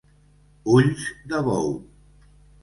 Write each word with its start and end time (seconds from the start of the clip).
Ulls 0.75 1.03
de 1.33 1.43
bou. 1.49 1.69